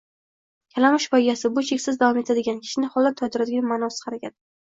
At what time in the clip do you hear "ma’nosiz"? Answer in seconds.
3.73-4.01